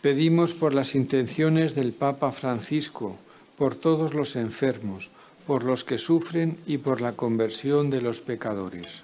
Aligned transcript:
Pedimos 0.00 0.54
por 0.54 0.72
las 0.72 0.94
intenciones 0.94 1.74
del 1.74 1.92
Papa 1.92 2.32
Francisco, 2.32 3.18
por 3.56 3.74
todos 3.74 4.14
los 4.14 4.34
enfermos, 4.34 5.10
por 5.46 5.62
los 5.62 5.84
que 5.84 5.98
sufren 5.98 6.58
y 6.66 6.78
por 6.78 7.02
la 7.02 7.12
conversión 7.12 7.90
de 7.90 8.00
los 8.00 8.22
pecadores. 8.22 9.02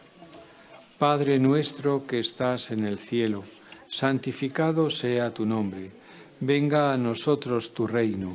Padre 0.99 1.39
nuestro 1.39 2.07
que 2.07 2.19
estás 2.19 2.71
en 2.71 2.87
el 2.87 2.99
cielo, 2.99 3.45
santificado 3.91 4.89
sea 4.89 5.35
tu 5.35 5.45
nombre. 5.45 5.91
Venga 6.41 6.95
a 6.95 6.97
nosotros 6.97 7.75
tu 7.75 7.87
reino. 7.87 8.35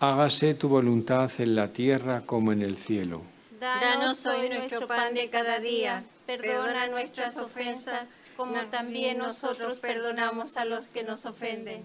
Hágase 0.00 0.54
tu 0.54 0.68
voluntad 0.68 1.30
en 1.38 1.54
la 1.54 1.68
tierra 1.68 2.22
como 2.26 2.50
en 2.50 2.62
el 2.62 2.76
cielo. 2.76 3.22
Danos 3.60 4.26
hoy 4.26 4.48
nuestro 4.48 4.88
pan 4.88 5.14
de 5.14 5.30
cada 5.30 5.60
día. 5.60 6.02
Perdona 6.26 6.88
nuestras 6.88 7.36
ofensas, 7.36 8.16
como 8.36 8.56
también 8.66 9.18
nosotros 9.18 9.78
perdonamos 9.78 10.56
a 10.56 10.64
los 10.64 10.90
que 10.90 11.04
nos 11.04 11.26
ofenden. 11.26 11.84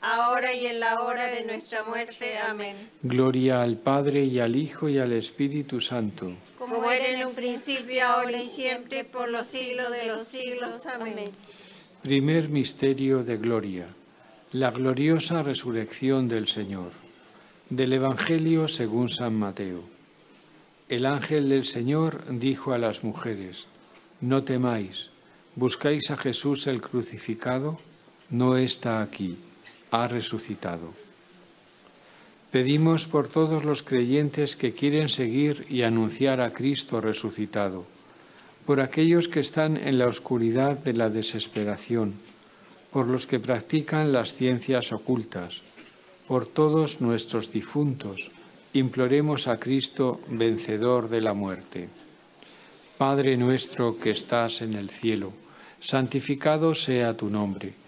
ahora 0.00 0.54
y 0.54 0.66
en 0.66 0.80
la 0.80 1.00
hora 1.00 1.26
de 1.26 1.44
nuestra 1.44 1.84
muerte. 1.84 2.38
Amén. 2.38 2.76
Gloria 3.02 3.62
al 3.62 3.76
Padre 3.76 4.24
y 4.24 4.38
al 4.38 4.56
Hijo 4.56 4.88
y 4.88 4.98
al 4.98 5.12
Espíritu 5.12 5.80
Santo. 5.80 6.30
Como 6.58 6.90
era 6.90 7.08
en 7.08 7.26
un 7.26 7.34
principio, 7.34 8.04
ahora 8.04 8.42
y 8.42 8.46
siempre, 8.46 9.04
por 9.04 9.28
los 9.28 9.46
siglos 9.46 9.90
de 9.90 10.06
los 10.06 10.26
siglos. 10.28 10.86
Amén. 10.86 11.30
Primer 12.02 12.48
misterio 12.48 13.24
de 13.24 13.36
gloria. 13.36 13.86
La 14.52 14.70
gloriosa 14.70 15.42
resurrección 15.42 16.28
del 16.28 16.48
Señor. 16.48 16.92
Del 17.70 17.92
Evangelio 17.92 18.68
según 18.68 19.08
San 19.08 19.34
Mateo. 19.34 19.82
El 20.88 21.04
ángel 21.04 21.50
del 21.50 21.66
Señor 21.66 22.24
dijo 22.30 22.72
a 22.72 22.78
las 22.78 23.04
mujeres, 23.04 23.66
No 24.22 24.42
temáis, 24.44 25.10
buscáis 25.54 26.10
a 26.10 26.16
Jesús 26.16 26.66
el 26.66 26.80
crucificado, 26.80 27.78
no 28.30 28.56
está 28.56 29.02
aquí 29.02 29.36
ha 29.90 30.08
resucitado. 30.08 30.92
Pedimos 32.50 33.06
por 33.06 33.28
todos 33.28 33.64
los 33.64 33.82
creyentes 33.82 34.56
que 34.56 34.72
quieren 34.72 35.08
seguir 35.08 35.66
y 35.68 35.82
anunciar 35.82 36.40
a 36.40 36.52
Cristo 36.52 37.00
resucitado, 37.00 37.84
por 38.64 38.80
aquellos 38.80 39.28
que 39.28 39.40
están 39.40 39.76
en 39.76 39.98
la 39.98 40.06
oscuridad 40.06 40.82
de 40.82 40.94
la 40.94 41.10
desesperación, 41.10 42.14
por 42.90 43.06
los 43.06 43.26
que 43.26 43.38
practican 43.38 44.12
las 44.12 44.34
ciencias 44.34 44.92
ocultas, 44.92 45.60
por 46.26 46.46
todos 46.46 47.00
nuestros 47.00 47.52
difuntos, 47.52 48.30
imploremos 48.72 49.46
a 49.46 49.58
Cristo, 49.58 50.20
vencedor 50.28 51.08
de 51.08 51.20
la 51.20 51.34
muerte. 51.34 51.88
Padre 52.96 53.36
nuestro 53.36 53.98
que 53.98 54.10
estás 54.10 54.62
en 54.62 54.74
el 54.74 54.88
cielo, 54.90 55.32
santificado 55.80 56.74
sea 56.74 57.16
tu 57.16 57.28
nombre 57.28 57.87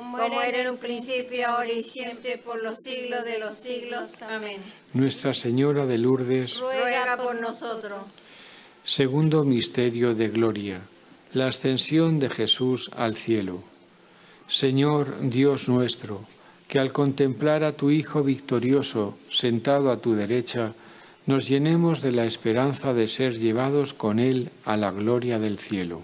Como 0.21 0.41
era 0.41 0.61
en 0.61 0.69
un 0.69 0.77
principio, 0.77 1.47
ahora 1.47 1.71
y 1.71 1.83
siempre, 1.83 2.37
por 2.37 2.61
los 2.61 2.77
siglos 2.77 3.25
de 3.25 3.39
los 3.39 3.55
siglos. 3.55 4.21
Amén. 4.21 4.61
Nuestra 4.93 5.33
Señora 5.33 5.87
de 5.87 5.97
Lourdes, 5.97 6.59
ruega 6.59 7.17
por 7.17 7.41
nosotros. 7.41 8.03
Segundo 8.83 9.43
Misterio 9.43 10.13
de 10.13 10.29
Gloria, 10.29 10.81
la 11.33 11.47
ascensión 11.47 12.19
de 12.19 12.29
Jesús 12.29 12.91
al 12.95 13.15
cielo. 13.15 13.63
Señor 14.47 15.29
Dios 15.29 15.67
nuestro, 15.67 16.21
que 16.67 16.77
al 16.77 16.91
contemplar 16.91 17.63
a 17.63 17.71
tu 17.71 17.89
Hijo 17.89 18.21
victorioso 18.23 19.17
sentado 19.29 19.89
a 19.89 20.01
tu 20.01 20.13
derecha, 20.13 20.73
nos 21.25 21.47
llenemos 21.47 22.01
de 22.01 22.11
la 22.11 22.25
esperanza 22.25 22.93
de 22.93 23.07
ser 23.07 23.39
llevados 23.39 23.93
con 23.95 24.19
Él 24.19 24.51
a 24.65 24.77
la 24.77 24.91
gloria 24.91 25.39
del 25.39 25.57
cielo. 25.57 26.03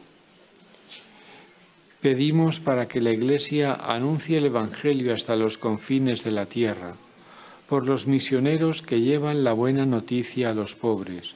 Pedimos 2.08 2.62
para 2.62 2.88
que 2.88 3.02
la 3.02 3.12
Iglesia 3.12 3.74
anuncie 3.74 4.38
el 4.38 4.46
Evangelio 4.46 5.14
hasta 5.14 5.36
los 5.36 5.58
confines 5.58 6.24
de 6.24 6.32
la 6.32 6.46
tierra, 6.46 6.96
por 7.68 7.86
los 7.86 8.08
misioneros 8.08 8.82
que 8.82 9.02
llevan 9.02 9.44
la 9.44 9.52
buena 9.52 9.86
noticia 9.86 10.52
a 10.52 10.54
los 10.54 10.74
pobres, 10.74 11.36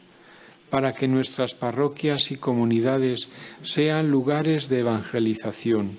para 0.69 0.93
que 0.93 1.09
nuestras 1.09 1.53
parroquias 1.53 2.31
y 2.31 2.37
comunidades 2.37 3.27
sean 3.63 4.11
lugares 4.11 4.69
de 4.69 4.79
evangelización 4.79 5.97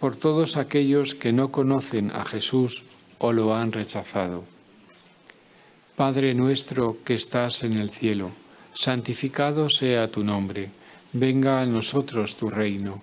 por 0.00 0.16
todos 0.16 0.56
aquellos 0.56 1.14
que 1.14 1.34
no 1.34 1.52
conocen 1.52 2.12
a 2.14 2.24
Jesús 2.24 2.84
o 3.18 3.34
lo 3.34 3.54
han 3.54 3.72
rechazado. 3.72 4.44
Padre 5.96 6.32
nuestro 6.32 6.96
que 7.04 7.12
estás 7.12 7.62
en 7.62 7.74
el 7.74 7.90
cielo, 7.90 8.30
santificado 8.72 9.68
sea 9.68 10.08
tu 10.08 10.24
nombre, 10.24 10.70
venga 11.12 11.60
a 11.60 11.66
nosotros 11.66 12.36
tu 12.36 12.48
reino, 12.48 13.02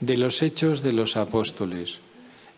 De 0.00 0.16
los 0.16 0.42
hechos 0.42 0.82
de 0.82 0.92
los 0.92 1.16
apóstoles. 1.16 1.98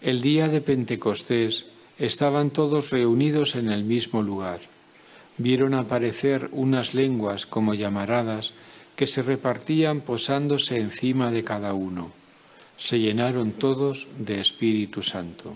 El 0.02 0.20
día 0.20 0.49
de 0.49 0.61
Pentecostés 0.61 1.64
estaban 1.99 2.50
todos 2.50 2.90
reunidos 2.90 3.54
en 3.54 3.70
el 3.70 3.82
mismo 3.82 4.23
lugar. 4.23 4.61
Vieron 5.38 5.73
aparecer 5.73 6.50
unas 6.52 6.92
lenguas 6.92 7.47
como 7.47 7.73
llamaradas 7.73 8.52
que 8.94 9.06
se 9.06 9.23
repartían 9.23 10.02
posándose 10.02 10.76
encima 10.76 11.30
de 11.30 11.42
cada 11.42 11.73
uno. 11.73 12.12
Se 12.76 13.00
llenaron 13.00 13.52
todos 13.52 14.09
de 14.18 14.38
Espíritu 14.38 15.00
Santo. 15.00 15.54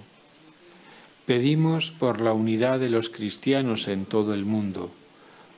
Pedimos 1.27 1.93
por 1.93 2.23
la 2.23 2.33
unidad 2.33 2.81
de 2.81 2.89
los 2.89 3.11
cristianos 3.11 3.89
en 3.89 4.07
todo 4.07 4.33
el 4.33 4.47
mundo, 4.47 4.91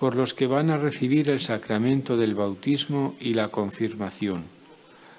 por 0.00 0.16
los 0.16 0.34
que 0.34 0.48
van 0.48 0.70
a 0.70 0.76
recibir 0.76 1.30
el 1.30 1.38
sacramento 1.38 2.16
del 2.16 2.34
bautismo 2.34 3.14
y 3.20 3.34
la 3.34 3.46
confirmación 3.46 4.55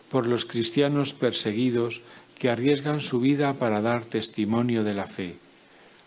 por 0.10 0.26
los 0.26 0.46
cristianos 0.46 1.14
perseguidos 1.14 2.02
que 2.38 2.50
arriesgan 2.50 3.02
su 3.02 3.20
vida 3.20 3.54
para 3.54 3.82
dar 3.82 4.06
testimonio 4.06 4.84
de 4.84 4.94
la 4.94 5.08
fe, 5.08 5.36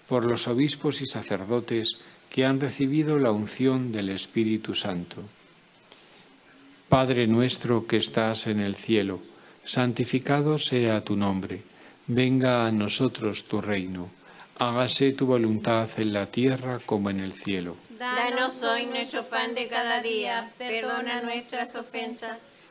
por 0.09 0.25
los 0.25 0.49
obispos 0.49 1.03
y 1.03 1.07
sacerdotes 1.07 1.99
que 2.31 2.45
han 2.47 2.61
recibido 2.61 3.19
la 3.19 3.33
unción 3.33 3.93
del 3.93 4.11
Espíritu 4.11 4.75
Santo. 4.75 5.23
Padre 6.89 7.27
nuestro 7.27 7.87
que 7.87 7.97
estás 7.97 8.47
en 8.47 8.61
el 8.61 8.77
cielo, 8.77 9.21
santificado 9.65 10.59
sea 10.59 11.05
tu 11.05 11.17
nombre, 11.17 11.63
venga 12.07 12.67
a 12.67 12.73
nosotros 12.73 13.45
tu 13.45 13.61
reino, 13.61 14.11
hágase 14.59 15.13
tu 15.13 15.27
voluntad 15.27 15.89
en 15.97 16.13
la 16.13 16.27
tierra 16.27 16.81
como 16.85 17.11
en 17.11 17.21
el 17.21 17.33
cielo. 17.33 17.77
Danos 17.99 18.63
hoy 18.63 18.87
nuestro 18.87 19.25
pan 19.25 19.55
de 19.55 19.69
cada 19.69 20.01
día, 20.01 20.51
perdona 20.59 21.23
nuestras 21.23 21.75
ofensas 21.77 22.50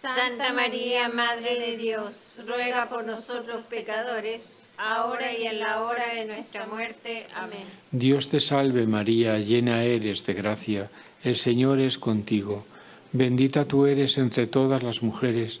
Santa 0.00 0.52
María, 0.52 1.08
Madre 1.08 1.58
de 1.58 1.76
Dios, 1.76 2.40
ruega 2.46 2.88
por 2.88 3.04
nosotros 3.04 3.66
pecadores, 3.66 4.64
ahora 4.76 5.36
y 5.36 5.44
en 5.48 5.58
la 5.58 5.82
hora 5.82 6.14
de 6.14 6.24
nuestra 6.24 6.68
muerte. 6.68 7.26
Amén. 7.34 7.64
Dios 7.90 8.28
te 8.28 8.38
salve 8.38 8.86
María, 8.86 9.40
llena 9.40 9.82
eres 9.82 10.24
de 10.24 10.34
gracia, 10.34 10.88
el 11.24 11.34
Señor 11.34 11.80
es 11.80 11.98
contigo. 11.98 12.64
Bendita 13.10 13.64
tú 13.64 13.86
eres 13.86 14.18
entre 14.18 14.46
todas 14.46 14.84
las 14.84 15.02
mujeres, 15.02 15.60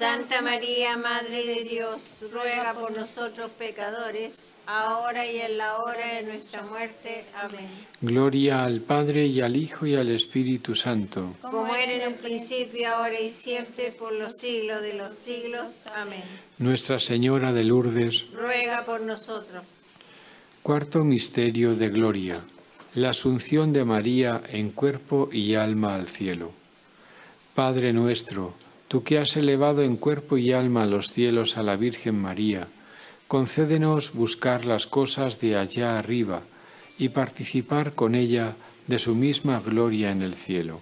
Santa 0.00 0.40
María, 0.40 0.96
Madre 0.96 1.44
de 1.44 1.62
Dios, 1.62 2.24
ruega 2.32 2.72
por 2.72 2.96
nosotros 2.96 3.50
pecadores, 3.50 4.54
ahora 4.64 5.30
y 5.30 5.40
en 5.40 5.58
la 5.58 5.76
hora 5.80 6.14
de 6.14 6.22
nuestra 6.22 6.62
muerte. 6.62 7.26
Amén. 7.34 7.68
Gloria 8.00 8.64
al 8.64 8.80
Padre 8.80 9.26
y 9.26 9.42
al 9.42 9.58
Hijo 9.58 9.84
y 9.84 9.96
al 9.96 10.08
Espíritu 10.08 10.74
Santo. 10.74 11.34
Como 11.42 11.66
era 11.76 11.92
en 11.92 12.00
el 12.00 12.14
principio, 12.14 12.88
ahora 12.88 13.20
y 13.20 13.28
siempre, 13.28 13.92
por 13.92 14.14
los 14.14 14.38
siglos 14.38 14.80
de 14.80 14.94
los 14.94 15.12
siglos. 15.12 15.84
Amén. 15.94 16.24
Nuestra 16.56 16.98
Señora 16.98 17.52
de 17.52 17.64
Lourdes, 17.64 18.24
ruega 18.32 18.86
por 18.86 19.02
nosotros. 19.02 19.66
Cuarto 20.62 21.04
Misterio 21.04 21.74
de 21.74 21.90
Gloria. 21.90 22.40
La 22.94 23.10
Asunción 23.10 23.74
de 23.74 23.84
María 23.84 24.40
en 24.48 24.70
cuerpo 24.70 25.28
y 25.30 25.56
alma 25.56 25.94
al 25.94 26.08
cielo. 26.08 26.52
Padre 27.54 27.92
nuestro, 27.92 28.54
Tú 28.90 29.04
que 29.04 29.20
has 29.20 29.36
elevado 29.36 29.82
en 29.82 29.96
cuerpo 29.96 30.36
y 30.36 30.50
alma 30.50 30.82
a 30.82 30.86
los 30.86 31.12
cielos 31.12 31.56
a 31.56 31.62
la 31.62 31.76
Virgen 31.76 32.20
María, 32.20 32.66
concédenos 33.28 34.12
buscar 34.14 34.64
las 34.64 34.88
cosas 34.88 35.38
de 35.38 35.56
allá 35.56 35.96
arriba 35.96 36.42
y 36.98 37.10
participar 37.10 37.92
con 37.92 38.16
ella 38.16 38.56
de 38.88 38.98
su 38.98 39.14
misma 39.14 39.60
gloria 39.60 40.10
en 40.10 40.22
el 40.22 40.34
cielo. 40.34 40.80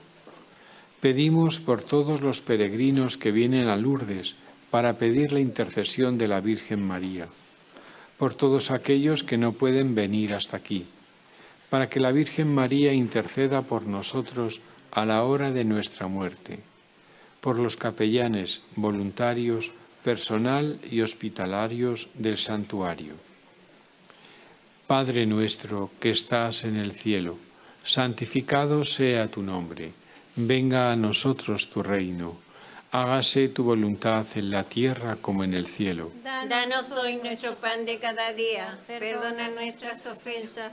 Pedimos 1.03 1.61
por 1.61 1.83
todos 1.83 2.23
los 2.23 2.41
peregrinos 2.41 3.19
que 3.19 3.31
vienen 3.31 3.69
a 3.69 3.77
Lourdes 3.77 4.37
para 4.71 4.97
pedir 4.97 5.31
la 5.33 5.41
intercesión 5.41 6.17
de 6.17 6.29
la 6.29 6.41
Virgen 6.41 6.81
María, 6.81 7.29
por 8.17 8.33
todos 8.33 8.71
aquellos 8.71 9.23
que 9.23 9.37
no 9.37 9.53
pueden 9.53 9.95
venir 9.95 10.35
hasta 10.35 10.57
aquí, 10.57 10.87
para 11.69 11.91
que 11.91 12.01
la 12.01 12.13
Virgen 12.13 12.55
María 12.55 12.95
interceda 12.95 13.61
por 13.61 13.87
nosotros 13.87 14.63
a 14.93 15.05
la 15.05 15.25
hora 15.25 15.51
de 15.51 15.65
nuestra 15.65 16.07
muerte 16.07 16.61
por 17.41 17.59
los 17.59 17.77
capellanes, 17.77 18.63
voluntarios, 18.77 19.73
personal 20.03 20.79
y 20.91 21.01
hospitalarios 21.01 22.09
del 22.15 22.39
santuario. 22.39 23.15
Padre 24.87 25.27
nuestro 25.27 25.91
que 26.01 26.11
estás 26.11 26.65
en 26.65 26.77
el 26.77 26.93
cielo, 26.93 27.39
santificado 27.85 28.85
sea 28.85 29.31
tu 29.31 29.43
nombre, 29.43 29.93
venga 30.37 30.93
a 30.93 30.97
nosotros 30.97 31.69
tu 31.69 31.83
reino, 31.83 32.37
hágase 32.91 33.49
tu 33.49 33.65
voluntad 33.65 34.27
en 34.35 34.51
la 34.51 34.65
tierra 34.65 35.17
como 35.21 35.45
en 35.45 35.55
el 35.55 35.67
cielo. 35.67 36.11
Danos 36.25 36.93
hoy 36.93 37.17
nuestro 37.17 37.55
pan 37.57 37.85
de 37.85 37.99
cada 37.99 38.33
día, 38.33 38.79
perdona 38.87 39.51
nuestras 39.51 40.07
ofensas, 40.07 40.73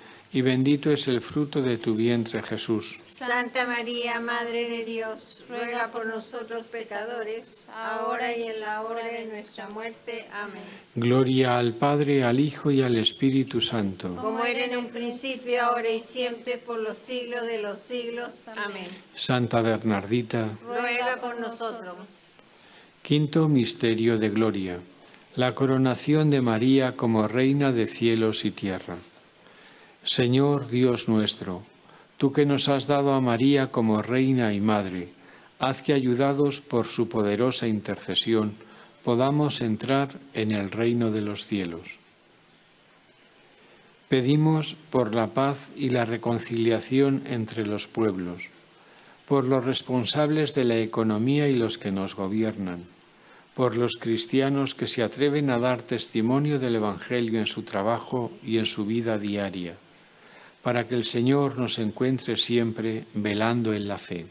y 0.33 0.41
bendito 0.41 0.91
es 0.91 1.07
el 1.07 1.21
fruto 1.21 1.61
de 1.61 1.77
tu 1.77 1.95
vientre 1.95 2.41
Jesús. 2.41 2.99
Santa 3.01 3.67
María, 3.67 4.19
Madre 4.19 4.69
de 4.69 4.85
Dios, 4.85 5.45
ruega 5.47 5.91
por 5.91 6.07
nosotros 6.07 6.67
pecadores, 6.67 7.67
ahora 7.73 8.35
y 8.35 8.43
en 8.43 8.61
la 8.61 8.81
hora 8.83 9.05
de 9.05 9.25
nuestra 9.25 9.69
muerte. 9.69 10.25
Amén. 10.31 10.63
Gloria 10.95 11.57
al 11.57 11.75
Padre, 11.75 12.23
al 12.23 12.39
Hijo 12.39 12.71
y 12.71 12.81
al 12.81 12.97
Espíritu 12.97 13.61
Santo. 13.61 14.15
Como 14.15 14.43
era 14.43 14.65
en 14.65 14.77
un 14.77 14.87
principio, 14.87 15.61
ahora 15.61 15.89
y 15.89 15.99
siempre, 15.99 16.57
por 16.57 16.79
los 16.79 16.97
siglos 16.97 17.45
de 17.45 17.61
los 17.61 17.77
siglos. 17.77 18.43
Amén. 18.55 18.87
Santa 19.13 19.61
Bernardita, 19.61 20.57
ruega 20.65 21.19
por 21.21 21.39
nosotros. 21.39 21.95
Quinto 23.03 23.49
Misterio 23.49 24.17
de 24.17 24.29
Gloria. 24.29 24.79
La 25.35 25.53
coronación 25.55 26.29
de 26.29 26.41
María 26.41 26.95
como 26.95 27.27
Reina 27.27 27.71
de 27.71 27.87
cielos 27.87 28.45
y 28.45 28.51
tierra. 28.51 28.97
Señor 30.03 30.67
Dios 30.67 31.07
nuestro, 31.07 31.61
tú 32.17 32.31
que 32.31 32.43
nos 32.43 32.69
has 32.69 32.87
dado 32.87 33.13
a 33.13 33.21
María 33.21 33.71
como 33.71 34.01
Reina 34.01 34.51
y 34.51 34.59
Madre, 34.59 35.09
haz 35.59 35.83
que 35.83 35.93
ayudados 35.93 36.59
por 36.59 36.87
su 36.87 37.07
poderosa 37.07 37.67
intercesión 37.67 38.55
podamos 39.03 39.61
entrar 39.61 40.09
en 40.33 40.53
el 40.53 40.71
reino 40.71 41.11
de 41.11 41.21
los 41.21 41.45
cielos. 41.45 41.99
Pedimos 44.09 44.75
por 44.89 45.13
la 45.13 45.27
paz 45.27 45.67
y 45.75 45.91
la 45.91 46.03
reconciliación 46.03 47.21
entre 47.27 47.67
los 47.67 47.87
pueblos, 47.87 48.49
por 49.27 49.45
los 49.45 49.63
responsables 49.65 50.55
de 50.55 50.63
la 50.63 50.77
economía 50.77 51.47
y 51.47 51.53
los 51.53 51.77
que 51.77 51.91
nos 51.91 52.15
gobiernan, 52.15 52.85
por 53.53 53.77
los 53.77 53.97
cristianos 53.97 54.73
que 54.73 54.87
se 54.87 55.03
atreven 55.03 55.51
a 55.51 55.59
dar 55.59 55.83
testimonio 55.83 56.57
del 56.57 56.77
Evangelio 56.77 57.39
en 57.39 57.45
su 57.45 57.61
trabajo 57.61 58.31
y 58.43 58.57
en 58.57 58.65
su 58.65 58.87
vida 58.87 59.19
diaria 59.19 59.77
para 60.61 60.87
que 60.87 60.95
el 60.95 61.05
Señor 61.05 61.57
nos 61.57 61.79
encuentre 61.79 62.37
siempre 62.37 63.05
velando 63.13 63.73
en 63.73 63.87
la 63.87 63.97
fe. 63.97 64.25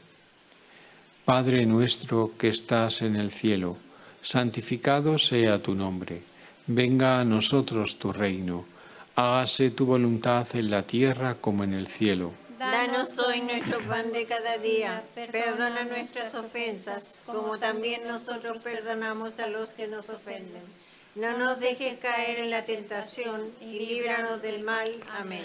Padre 1.24 1.66
nuestro 1.66 2.32
que 2.38 2.48
estás 2.48 3.02
en 3.02 3.16
el 3.16 3.30
cielo, 3.30 3.76
santificado 4.22 5.18
sea 5.18 5.62
tu 5.62 5.74
nombre, 5.74 6.22
venga 6.66 7.20
a 7.20 7.24
nosotros 7.24 7.98
tu 7.98 8.12
reino, 8.12 8.64
hágase 9.16 9.70
tu 9.70 9.86
voluntad 9.86 10.46
en 10.54 10.70
la 10.70 10.82
tierra 10.82 11.36
como 11.40 11.64
en 11.64 11.74
el 11.74 11.86
cielo. 11.86 12.32
Danos 12.58 13.18
hoy 13.18 13.40
nuestro 13.40 13.78
pan 13.88 14.12
de 14.12 14.26
cada 14.26 14.58
día, 14.58 15.02
perdona 15.14 15.84
nuestras 15.84 16.34
ofensas, 16.34 17.18
como 17.24 17.58
también 17.58 18.06
nosotros 18.06 18.62
perdonamos 18.62 19.38
a 19.40 19.46
los 19.46 19.70
que 19.70 19.88
nos 19.88 20.10
ofenden. 20.10 20.62
No 21.14 21.36
nos 21.38 21.58
dejes 21.58 21.98
caer 21.98 22.38
en 22.38 22.50
la 22.50 22.64
tentación 22.64 23.50
y 23.60 23.86
líbranos 23.86 24.42
del 24.42 24.64
mal. 24.64 24.90
Amén. 25.10 25.44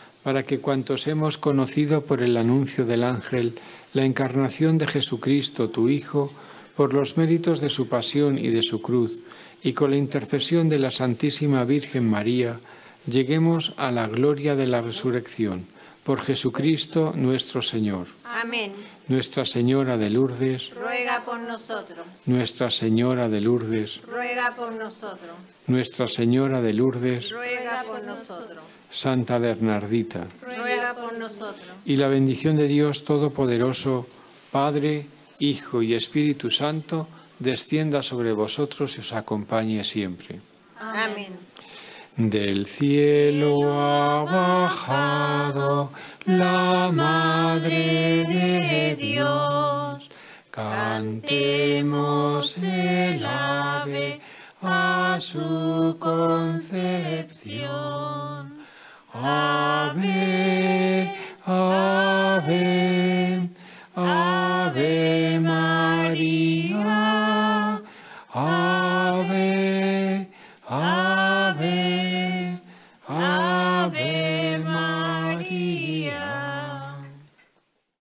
para 0.23 0.43
que 0.43 0.59
cuantos 0.59 1.07
hemos 1.07 1.37
conocido 1.37 2.05
por 2.05 2.21
el 2.21 2.37
anuncio 2.37 2.85
del 2.85 3.03
ángel 3.03 3.55
la 3.93 4.05
encarnación 4.05 4.77
de 4.77 4.87
Jesucristo, 4.87 5.69
tu 5.69 5.89
Hijo, 5.89 6.31
por 6.75 6.93
los 6.93 7.17
méritos 7.17 7.59
de 7.59 7.69
su 7.69 7.89
pasión 7.89 8.37
y 8.37 8.49
de 8.49 8.61
su 8.61 8.81
cruz, 8.81 9.21
y 9.63 9.73
con 9.73 9.91
la 9.91 9.97
intercesión 9.97 10.69
de 10.69 10.79
la 10.79 10.91
Santísima 10.91 11.63
Virgen 11.65 12.09
María, 12.09 12.59
lleguemos 13.05 13.73
a 13.77 13.91
la 13.91 14.07
gloria 14.07 14.55
de 14.55 14.67
la 14.67 14.81
resurrección. 14.81 15.67
Por 16.03 16.21
Jesucristo 16.21 17.13
nuestro 17.15 17.61
Señor. 17.61 18.07
Amén. 18.23 18.73
Nuestra 19.07 19.45
Señora 19.45 19.97
de 19.97 20.09
Lourdes, 20.09 20.71
ruega 20.73 21.23
por 21.23 21.39
nosotros. 21.39 22.07
Nuestra 22.25 22.71
Señora 22.71 23.29
de 23.29 23.41
Lourdes, 23.41 24.01
ruega 24.07 24.55
por 24.55 24.75
nosotros. 24.75 25.31
Nuestra 25.67 26.07
Señora 26.07 26.61
de 26.61 26.73
Lourdes, 26.73 27.29
ruega 27.81 27.83
por 27.83 28.03
nosotros. 28.03 28.63
Santa 28.89 29.37
Bernardita, 29.37 30.27
ruega 30.41 30.95
por 30.95 31.17
nosotros. 31.17 31.65
Y 31.85 31.95
la 31.95 32.07
bendición 32.07 32.57
de 32.57 32.67
Dios 32.67 33.05
Todopoderoso, 33.05 34.07
Padre, 34.51 35.05
Hijo 35.39 35.81
y 35.81 35.93
Espíritu 35.93 36.51
Santo, 36.51 37.07
descienda 37.39 38.03
sobre 38.03 38.33
vosotros 38.33 38.97
y 38.97 39.01
os 39.01 39.13
acompañe 39.13 39.83
siempre. 39.83 40.41
Amén. 40.79 41.37
Del 42.15 42.65
cielo 42.65 43.71
ha 43.71 44.23
bajado 44.25 45.91
la 46.25 46.91
Madre 46.91 48.25
de 48.27 48.95
Dios. 48.97 50.09
Cantemos 50.51 52.57
el 52.57 53.25
ave 53.25 54.19
a 54.61 55.17
su 55.19 55.97
concepción. 55.99 56.81
Ave, 59.13 60.11
ave, 61.45 62.90